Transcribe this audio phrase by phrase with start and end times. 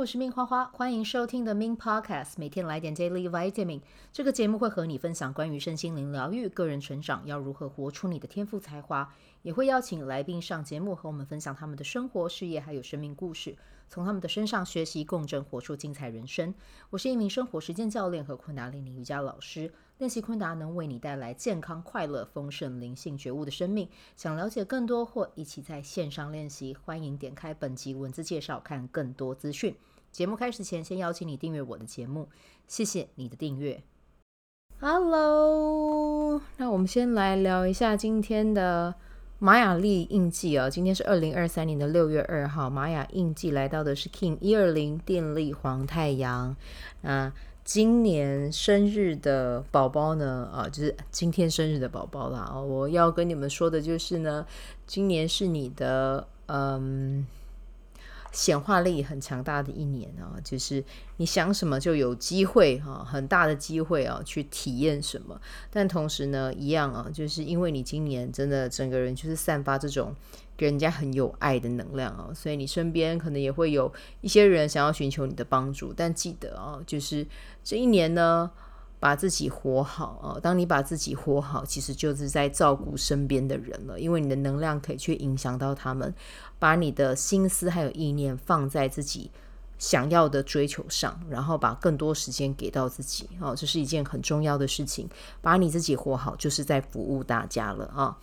[0.00, 3.82] 我是命花花，欢迎收听的 Min Podcast，每天来点 Daily Vitamin。
[4.10, 9.12] 这个节目会和你分享关于身心灵疗愈、个人成长，要如何活出你的天赋才华，
[9.42, 13.54] 也会邀请来宾上节目和我们分享他们的生活、事业还有生命故事，
[13.90, 16.54] 从他们的身上学习共振，活出精彩人生。
[16.88, 19.70] 我是一名生活实践教练和昆达里尼瑜伽老师。
[19.98, 23.86] 练习昆达能为你带来健康、快乐、丰盛、灵性觉悟的生命。
[24.16, 29.76] 想了解更多或一起在线上练习，欢迎点开本集文字介绍看更多资讯。
[30.12, 32.28] 节目开始前，先邀请你订阅我的节目，
[32.66, 33.82] 谢谢你的订阅。
[34.80, 38.94] Hello，那我们先来聊一下今天的
[39.38, 40.68] 玛雅历印记啊。
[40.68, 46.56] 今天是二零二三年的六月二号，玛雅印记来到的是 King 一二零电力黄太阳
[47.02, 47.32] 那。
[47.62, 52.52] 今年生日的宝宝呢，啊，就是今天生日的宝宝啦。
[52.58, 54.44] 我要跟你们说的就是呢，
[54.86, 57.24] 今年是你的嗯
[58.32, 60.84] 显化力很强大的一年啊，就是
[61.16, 65.40] 你想什么就有机会哈，很大的机会啊去体验什么。
[65.70, 70.14] 但同时呢，一样啊，就是因为你今年真的整个人就是散发这种。
[70.56, 77.26] 给人家很有爱的能量哦，所以你身边可能也会有一些人想要寻求你的帮助，但记得啊，就是
[77.64, 78.50] 这一年呢，
[79.00, 80.38] 把自己活好啊。
[80.40, 86.14] 当你把自己活好，其实就是在照顾身边的人了，因为你的能量可以去影响到他们，
[86.60, 89.30] 把你的心思还有意念放在自己
[89.78, 95.08] 想要的追求上，然后把更多时间给到自己哦，这是一件很重要的事情。
[95.40, 98.16] 把你自己活好，就是在服务大家了啊。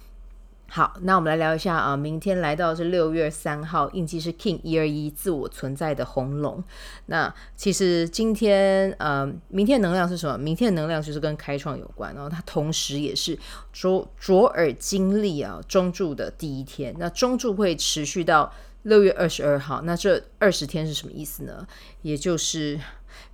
[0.69, 6.61] 好，那我们来聊一下啊，明天来到是六月三号，印记是 King 一二一，自我存在的红龙。
[7.05, 10.37] 那其实今天呃，明天的能量是什么？
[10.37, 13.39] 明天的能量就是跟开创有关，然后它同时也是
[13.71, 16.93] 卓卓尔经历啊中柱的第一天。
[16.99, 18.53] 那中柱会持续到
[18.83, 21.65] 六月二十二号，那这二十天是什么意思呢？
[22.01, 22.79] 也就是。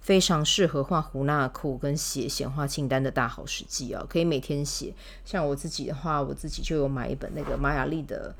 [0.01, 4.05] 非常适合画胡纳库跟写显化清单的大好时机啊！
[4.09, 4.93] 可以每天写。
[5.25, 8.35] 像我自己的话，我自己就有买一本那个玛雅历的，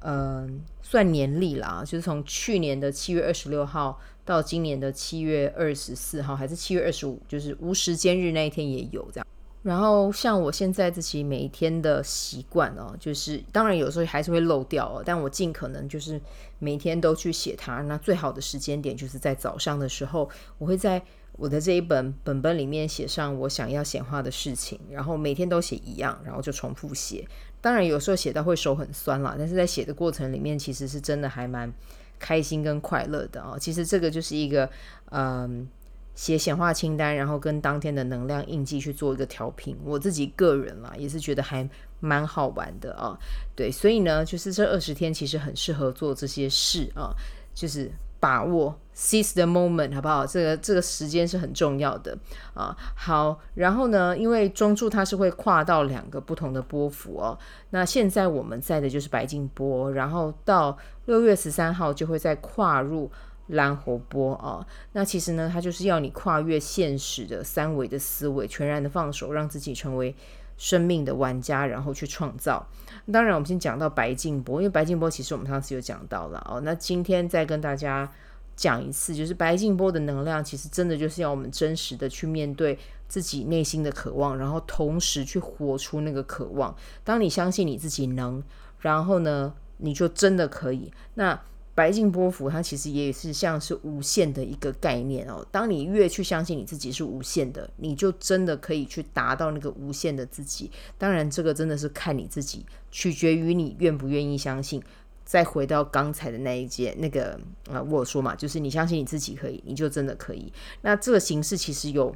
[0.00, 9.26] 嗯、算年历啦，就是从去年的七月二十六号到今年的七月二十四号，还是七月二十五，就是无时间日那一天也有这样。
[9.62, 16.18] 然后像我现在自己每一天的习惯哦，就是当然有时候还是会漏掉哦，但我尽可能就是
[16.60, 17.82] 每天都去写它。
[17.82, 21.02] 那最好的时间点就是在早上的时候，我会在
[21.32, 27.26] 我的这一本本本里面写上我想要显化的事情，然后每天都写一样，然后就重复写。
[27.60, 31.70] 当然有时候写到会手很酸啦，但是在写的过程里面，其实是真的还蛮
[32.18, 33.58] 开心跟快乐的哦。
[33.58, 34.70] 其实这个就是一个
[35.10, 35.68] 嗯。
[36.18, 39.78] 写显化清单，然后跟当天的能量印记去做一个调频。
[39.84, 41.66] 我自己个人啦，也是觉得还
[42.00, 43.16] 蛮好玩的啊。
[43.54, 47.14] 对，所以呢，就是这二十天其实很适合做这些事啊，
[47.54, 50.26] 就是把握 seize the moment，好不好？
[50.26, 52.18] 这个这个时间是很重要的
[52.52, 52.76] 啊。
[52.96, 57.38] 好，然后呢，因为中柱它是会跨到两个不同的波幅哦。
[57.70, 60.76] 那现在我们在的就是白镜波，然后到
[61.06, 63.08] 六月十三号就会再跨入。
[63.48, 70.14] 蓝活波啊，那其实呢，它就是要你跨越现实的三维的思维，全然的放手，让自己成为
[70.56, 72.66] 生命的玩家，然后去创造。
[73.10, 76.60] 当然，我们先讲到白静波，因为白静波其实我们上次有讲到了哦。
[76.60, 78.10] 那今天再跟大家
[78.54, 86.76] 讲一次，就是白静波的能量，其实真的就是要我们真实的去面对自己内心的渴望，然后同时去活出那个渴望。
[87.02, 88.42] 当你相信你自己能，
[88.80, 90.92] 然后呢，你就真的可以。
[91.14, 91.40] 那
[91.78, 95.46] 白镜波幅，它其实也是像是无限的一个概念哦。
[95.52, 100.68] 当你越去相信你自己是无限的，你就真的可以去达到那个无限的自己。
[100.98, 104.82] 当然，这个真的是看你自己，取决于你愿不愿意相信。
[105.24, 107.38] 再回到刚才的那一节，那个
[107.70, 110.52] 呃，我说嘛，就是你相信你自己可以，你就真的可以。
[110.82, 112.12] 那这个形式其实有。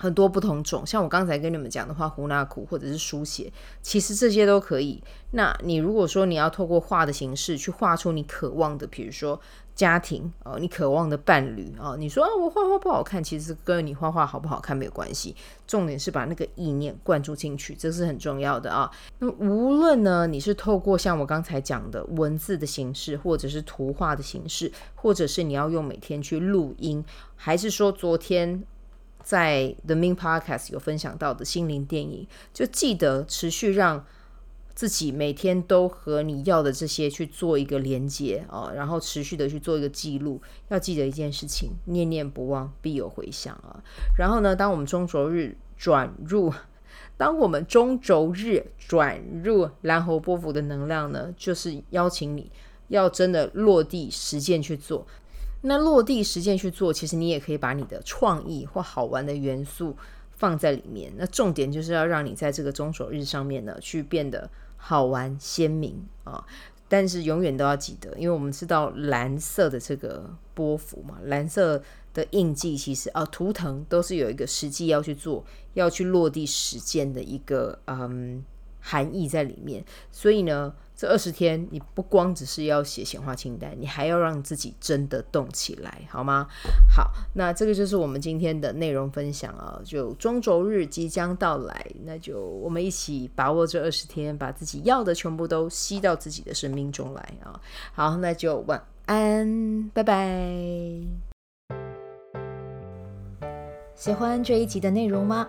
[0.00, 3.52] 很多不同种，像我刚才跟你们讲的话，胡纳库或者是书写，
[3.82, 5.02] 其实这些都可以。
[5.32, 9.38] 那你如果说你要透过画的形式去画出你渴望的，比如说
[9.74, 15.36] 家庭哦，你渴望的伴侣哦，你说啊，我画画不好看，其实跟你画画好不好看没有关系，
[15.66, 18.90] 重点是把那个意念灌注进去，这是很重要的啊。
[19.18, 27.04] 那无论呢，你是透过像我刚才讲的文字的形式，或者是图画的形式，或者是你要用每天去录音，
[27.36, 28.64] 还是说昨天。
[29.22, 34.04] 在 The Min Podcast 有分享到的心灵电影，就记得持续让
[34.74, 40.40] 自己每天都和你要的这些去做一个连接啊，然后持续的去做一个记录。
[40.68, 43.82] 要记得一件事情：念念不忘，必有回响啊。
[44.16, 46.52] 然后呢，当我们中轴日转入，
[47.18, 52.50] 当我们中轴日转入蓝猴波幅的能量呢，就是邀请你
[52.88, 55.06] 要真的落地实践去做。
[55.62, 59.96] 那落地实践去做，其实你也可以把你的创意或好玩的元素
[60.32, 61.12] 放在里面。
[61.16, 66.44] 那重点就是要让你在这个中轴日上面呢，去变得好玩鲜明啊。
[66.88, 71.80] 但是永远都要记得，因为我们知道蓝色的这个波幅嘛，蓝色
[72.12, 78.44] 的印记其实啊，图腾都是有一个实际要去做、要去落地实践的一个嗯
[78.80, 79.84] 含义在里面。
[80.10, 80.72] 所以呢。
[80.96, 86.46] 这二十天，你不光只是要写显化清单，你还要让自己真的动起来，好吗？
[86.94, 89.80] 好，那这个就是我们今天的内容分享啊。
[89.82, 97.58] 就中轴日即将到来，那就我们一起把握这二十天，把自己要的全部都吸到自己的生命中来啊。
[97.94, 101.00] 好，那就晚安，拜拜。
[103.94, 105.48] 喜欢这一集的内容吗？